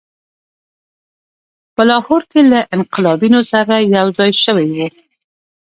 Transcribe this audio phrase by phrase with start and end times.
[1.75, 4.87] په لاهور کې له انقلابیونو سره یوځای شوی وو.